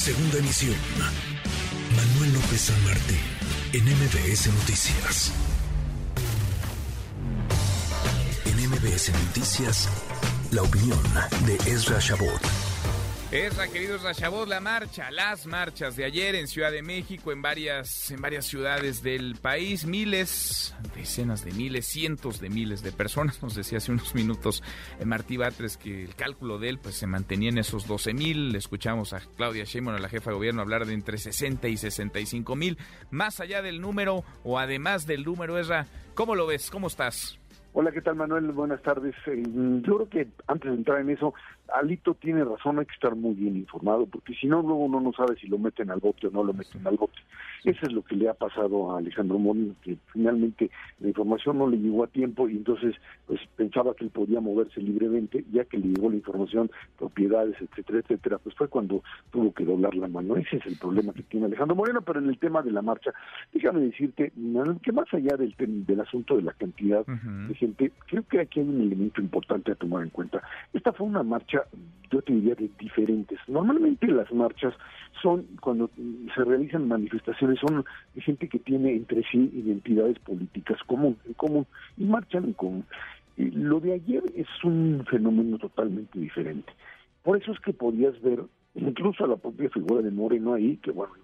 [0.00, 0.74] Segunda emisión.
[1.94, 3.20] Manuel López San Martín,
[3.74, 5.30] en MBS Noticias.
[8.46, 9.90] En MBS Noticias,
[10.52, 10.98] la opinión
[11.44, 12.59] de Ezra Shabot.
[13.32, 18.10] Esra, queridos Rashabot, la marcha, las marchas de ayer en Ciudad de México, en varias,
[18.10, 23.40] en varias ciudades del país, miles, decenas de miles, cientos de miles de personas.
[23.40, 24.64] Nos decía hace unos minutos
[24.98, 28.56] eh, Martí Batres que el cálculo de él pues se mantenía en esos 12 mil.
[28.56, 32.56] Escuchamos a Claudia Sheinbaum, a la jefa de gobierno, hablar de entre 60 y 65
[32.56, 32.78] mil.
[33.12, 36.68] Más allá del número o además del número, Esra, ¿cómo lo ves?
[36.68, 37.39] ¿Cómo estás?
[37.72, 38.50] Hola, ¿qué tal Manuel?
[38.50, 39.14] Buenas tardes.
[39.26, 41.34] Eh, yo creo que antes de entrar en eso,
[41.72, 45.12] Alito tiene razón, hay que estar muy bien informado, porque si no, luego uno no
[45.12, 47.20] sabe si lo meten al bote o no lo meten al bote.
[47.64, 50.70] Eso es lo que le ha pasado a Alejandro Molina, que finalmente
[51.00, 52.94] la información no le llegó a tiempo y entonces
[53.26, 57.98] pues pensaba que él podía moverse libremente, ya que le llegó la información, propiedades, etcétera,
[58.00, 60.36] etcétera, pues fue cuando tuvo que doblar la mano.
[60.36, 63.12] Ese es el problema que tiene Alejandro Moreno, pero en el tema de la marcha,
[63.52, 64.32] déjame decirte
[64.82, 68.68] que más allá del, del asunto de la cantidad de gente, creo que aquí hay
[68.68, 70.42] un elemento importante a tomar en cuenta.
[70.72, 71.62] Esta fue una marcha,
[72.10, 73.38] yo te diría, de diferentes.
[73.48, 74.74] Normalmente las marchas
[75.22, 75.90] son, cuando
[76.34, 77.84] se realizan manifestaciones, son
[78.16, 82.84] gente que tiene entre sí identidades políticas común, en común y marchan en común.
[83.36, 86.72] Lo de ayer es un fenómeno totalmente diferente.
[87.22, 88.40] Por eso es que podías ver
[88.74, 91.14] incluso a la propia figura de Moreno ahí, que bueno,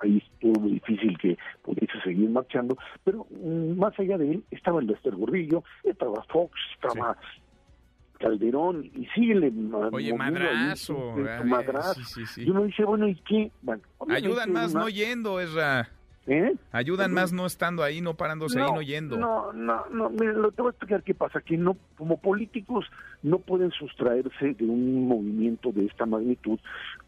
[0.00, 4.80] ahí estuvo muy difícil que pudiese seguir marchando, pero mm, más allá de él estaba
[4.80, 7.16] el Lester Gordillo, estaba Fox, estaba
[8.18, 9.52] Calderón y síguele
[9.92, 11.14] Oye, madrazo,
[11.44, 12.00] madrazo.
[12.36, 13.50] Y uno dice, bueno, ¿y qué?
[13.62, 15.90] Bueno, Ayudan más no yendo, Esra.
[16.28, 16.56] ¿Eh?
[16.72, 19.16] Ayudan más no estando ahí, no parándose ahí, no yendo.
[19.16, 22.84] No, no, no, mire, lo te voy a explicar qué pasa, que no, como políticos
[23.22, 26.58] no pueden sustraerse de un movimiento de esta magnitud,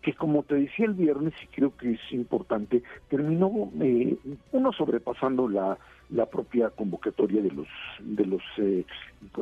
[0.02, 4.16] que como te decía el viernes, y creo que es importante, terminó eh,
[4.52, 5.76] uno sobrepasando la
[6.10, 7.66] la propia convocatoria de los
[8.00, 8.84] de los eh,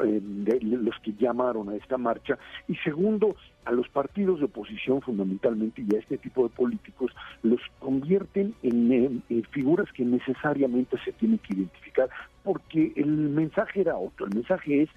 [0.03, 2.38] eh, de los que llamaron a esta marcha.
[2.69, 7.12] Y segundo a los partidos de oposición fundamentalmente y a este tipo de políticos
[7.43, 12.09] los convierten en, figuras que necesariamente se tienen que identificar
[12.44, 14.26] porque el mensaje era otro.
[14.26, 14.91] El mensaje es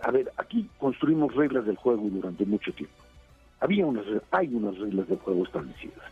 [0.00, 2.94] a ver aquí construimos reglas del juego durante mucho tiempo.
[3.60, 6.02] Había unas hay unas reglas del juego establecidas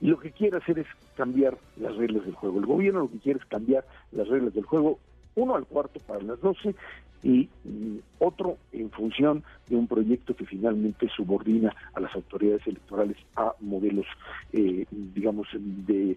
[0.00, 0.86] y lo que quiere hacer es
[1.16, 2.58] cambiar las reglas del juego.
[2.58, 4.98] El gobierno lo que quiere es cambiar las reglas del juego,
[5.34, 6.74] uno al cuarto para las doce
[7.22, 13.16] y mm, otro en función de un proyecto que finalmente subordina a las autoridades electorales
[13.36, 14.06] a modelos,
[14.52, 16.16] eh, digamos, de,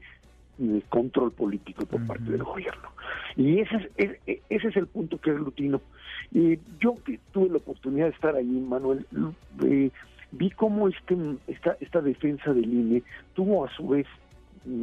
[0.89, 2.89] control político por parte del gobierno.
[3.38, 5.79] Y ese es, ese es el punto que es glutino.
[6.34, 9.06] Y yo que tuve la oportunidad de estar ahí, Manuel,
[9.63, 9.89] eh,
[10.39, 11.17] vi cómo este,
[11.47, 14.07] esta, esta defensa del INE tuvo a su vez,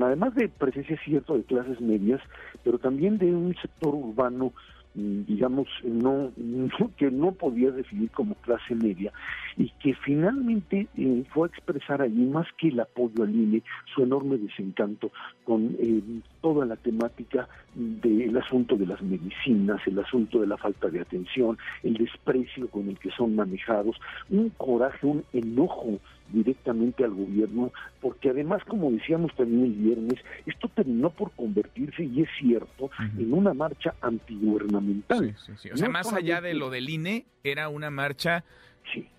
[0.00, 2.20] además de presencia cierta de clases medias,
[2.62, 4.52] pero también de un sector urbano
[4.96, 6.32] digamos, no,
[6.96, 9.12] que no podía definir como clase media
[9.56, 13.62] y que finalmente eh, fue a expresar allí más que el apoyo al INE,
[13.94, 15.12] su enorme desencanto
[15.44, 16.02] con eh,
[16.40, 21.58] toda la temática del asunto de las medicinas, el asunto de la falta de atención,
[21.82, 23.96] el desprecio con el que son manejados,
[24.30, 26.00] un coraje, un enojo
[26.32, 32.22] directamente al gobierno, porque además, como decíamos también el viernes, esto terminó por convertirse, y
[32.22, 35.36] es cierto, en una marcha antigubernamental.
[35.72, 38.44] O sea, más allá de lo del INE, era una marcha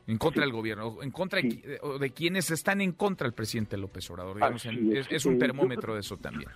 [0.07, 4.37] en contra del gobierno, en contra de, quienes están en contra del presidente López Obrador.
[5.09, 6.49] es, un termómetro de eso también.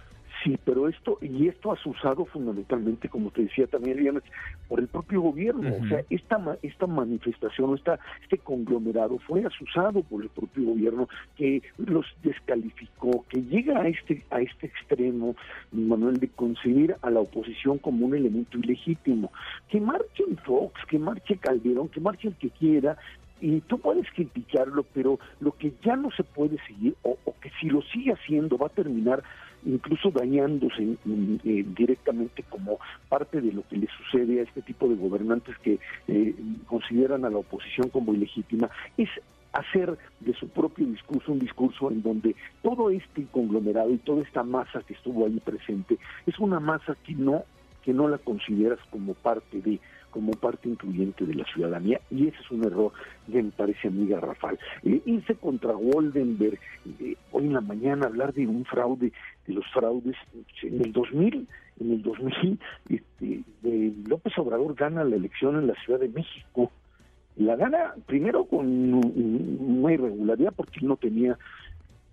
[0.43, 4.21] Sí, pero esto, y esto asusado fundamentalmente, como te decía también,
[4.67, 5.69] por el propio gobierno.
[5.81, 11.61] O sea, esta, esta manifestación, esta, este conglomerado fue asusado por el propio gobierno que
[11.77, 15.35] los descalificó, que llega a este, a este extremo,
[15.71, 19.31] Manuel, de concebir a la oposición como un elemento ilegítimo.
[19.69, 22.97] Que marche Fox, que marche Calderón, que marche el que quiera,
[23.41, 27.51] y tú puedes criticarlo, pero lo que ya no se puede seguir, o, o, que
[27.59, 29.23] si lo sigue haciendo va a terminar
[29.65, 32.79] incluso dañándose eh, directamente como
[33.09, 36.35] parte de lo que le sucede a este tipo de gobernantes que eh,
[36.67, 39.09] consideran a la oposición como ilegítima, es
[39.53, 44.43] hacer de su propio discurso un discurso en donde todo este conglomerado y toda esta
[44.43, 47.43] masa que estuvo ahí presente es una masa que no
[47.83, 49.79] que no la consideras como parte de
[50.11, 52.91] como parte incluyente de la ciudadanía y ese es un error
[53.31, 54.59] que me parece a mí garrafal.
[54.83, 56.59] Eh, irse contra Goldenberg,
[56.99, 59.11] eh, hoy en la mañana hablar de un fraude,
[59.47, 60.15] de los fraudes,
[60.61, 61.47] en el 2000,
[61.79, 62.59] en el 2000,
[62.89, 63.43] este,
[64.07, 66.71] López Obrador gana la elección en la Ciudad de México,
[67.37, 71.37] la gana primero con una irregularidad porque no tenía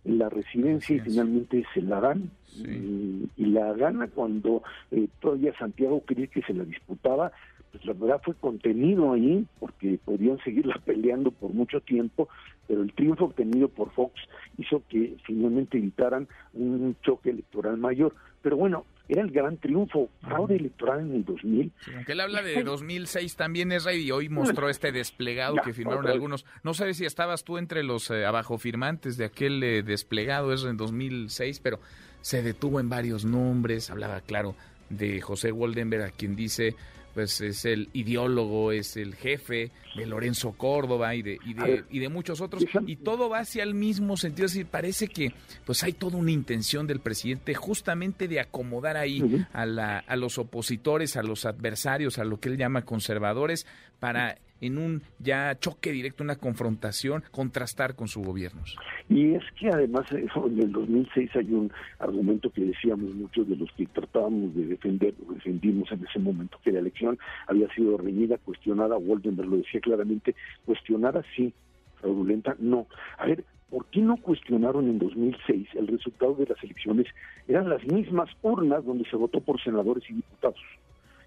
[0.04, 2.30] en la residencia y finalmente se la dan.
[2.56, 7.32] Y, la gana cuando eh, todavía Santiago creía que se la disputaba
[7.72, 12.28] pues la verdad fue contenido ahí porque podían seguirla peleando por mucho tiempo,
[12.66, 14.14] pero el triunfo obtenido por Fox
[14.58, 18.14] hizo que finalmente evitaran un choque electoral mayor.
[18.42, 21.72] Pero bueno, era el gran triunfo, fraude electoral en el 2000.
[21.94, 26.06] aunque él habla de 2006 también es rey y hoy mostró este desplegado que firmaron
[26.06, 26.44] algunos.
[26.62, 30.64] No sabes si estabas tú entre los eh, abajo firmantes de aquel eh, desplegado, es
[30.64, 31.80] en 2006, pero
[32.20, 34.54] se detuvo en varios nombres, hablaba claro
[34.90, 36.74] de José Woldenberg, a quien dice
[37.18, 41.98] pues es el ideólogo, es el jefe de Lorenzo Córdoba y de, y de, y
[41.98, 45.34] de muchos otros, y todo va hacia el mismo sentido, es decir, parece que
[45.64, 50.38] pues hay toda una intención del presidente justamente de acomodar ahí a, la, a los
[50.38, 53.66] opositores, a los adversarios, a lo que él llama conservadores,
[53.98, 58.62] para en un ya choque directo, una confrontación, contrastar con su gobierno.
[59.08, 63.70] Y es que además en el 2006 hay un argumento que decíamos muchos de los
[63.72, 68.38] que tratábamos de defender, o defendimos en ese momento, que la elección había sido reñida,
[68.38, 70.34] cuestionada, Woldenberg lo decía claramente,
[70.64, 71.52] cuestionada sí,
[72.00, 72.86] fraudulenta no.
[73.18, 77.06] A ver, ¿por qué no cuestionaron en 2006 el resultado de las elecciones?
[77.46, 80.60] Eran las mismas urnas donde se votó por senadores y diputados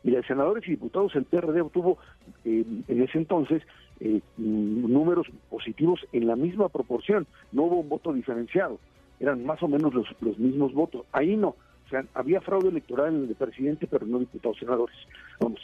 [0.03, 1.97] y de senadores y diputados el PRD obtuvo
[2.45, 3.63] eh, en ese entonces
[3.99, 8.79] eh, números positivos en la misma proporción, no hubo un voto diferenciado,
[9.19, 13.13] eran más o menos los, los mismos votos, ahí no, o sea, había fraude electoral
[13.13, 14.95] en el de presidente, pero no diputados senadores.
[15.39, 15.59] Vamos,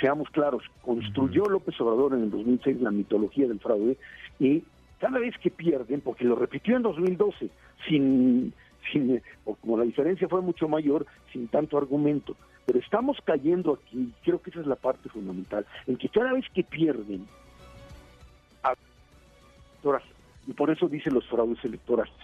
[0.00, 3.96] seamos claros, construyó López Obrador en el 2006 la mitología del fraude
[4.38, 4.64] y
[4.98, 7.48] cada vez que pierden, porque lo repitió en 2012,
[7.88, 8.52] sin,
[8.92, 9.22] sin,
[9.60, 14.50] como la diferencia fue mucho mayor, sin tanto argumento, pero estamos cayendo aquí, creo que
[14.50, 17.26] esa es la parte fundamental, en que cada vez que pierden,
[20.46, 22.14] y por eso dicen los fraudes electorales,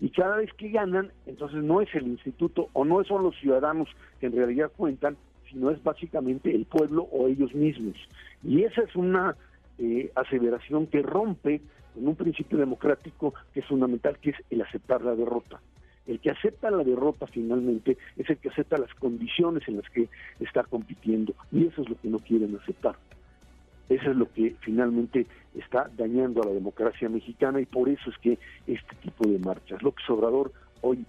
[0.00, 3.88] y cada vez que ganan, entonces no es el instituto o no son los ciudadanos
[4.18, 5.16] que en realidad cuentan,
[5.50, 7.96] sino es básicamente el pueblo o ellos mismos.
[8.42, 9.36] Y esa es una
[9.78, 11.60] eh, aseveración que rompe
[11.94, 15.60] con un principio democrático que es fundamental, que es el aceptar la derrota.
[16.10, 20.08] El que acepta la derrota finalmente es el que acepta las condiciones en las que
[20.40, 22.96] está compitiendo y eso es lo que no quieren aceptar.
[23.88, 28.18] Eso es lo que finalmente está dañando a la democracia mexicana y por eso es
[28.18, 31.06] que este tipo de marchas, López Obrador hoy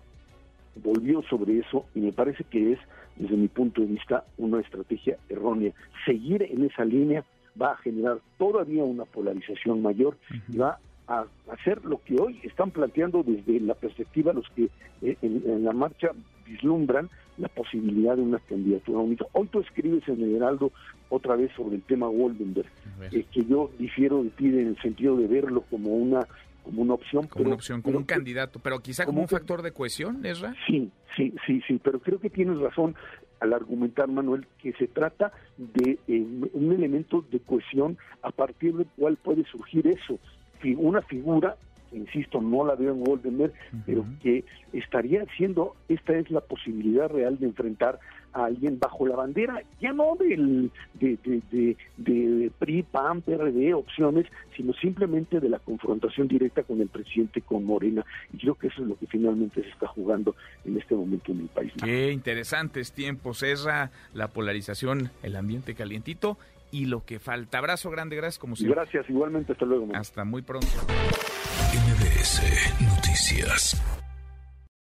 [0.84, 2.80] volvió sobre eso y me parece que es,
[3.16, 5.74] desde mi punto de vista, una estrategia errónea.
[6.06, 7.26] Seguir en esa línea
[7.60, 10.16] va a generar todavía una polarización mayor
[10.48, 10.78] y va
[11.12, 14.70] a hacer lo que hoy están planteando desde la perspectiva los que
[15.02, 16.12] eh, en, la marcha
[16.46, 19.26] vislumbran la posibilidad de una candidatura única.
[19.34, 20.72] Hoy tú escribes en el Heraldo
[21.10, 22.70] otra vez sobre el tema Woldenberg,
[23.12, 26.28] eh, que yo difiero de ti en el sentido de verlo como una
[26.64, 27.28] como una opción.
[27.28, 30.54] Como una opción, como un candidato, pero quizá como, un factor de cohesión, ¿Esra?
[30.68, 32.96] Sí, sí, sí, sí, pero creo que tienes razón
[33.40, 36.24] al argumentar, Manuel, que se trata de eh,
[36.54, 40.20] un elemento de cohesión a partir del cual puede surgir eso
[40.78, 41.56] una figura,
[41.92, 43.54] insisto, no la veo en Goldenberg,
[43.86, 44.44] pero que
[44.74, 48.00] estaría siendo, esta es la posibilidad real de enfrentar
[48.34, 54.26] a alguien bajo la bandera, ya no del, de, de, de, PRI, PAN, PRD, opciones,
[54.56, 58.06] sino simplemente de la confrontación directa con el presidente, con Morena.
[58.32, 61.42] Y creo que eso es lo que finalmente se está jugando en este momento en
[61.42, 61.74] el país.
[61.84, 66.38] Qué interesantes tiempos, Esra, la polarización, el ambiente calientito
[66.72, 67.58] y lo que falta.
[67.58, 68.80] Abrazo grande, gracias como siempre.
[68.80, 69.88] Gracias, igualmente, hasta luego.
[69.94, 70.68] Hasta muy pronto.
[71.74, 74.01] NBS Noticias.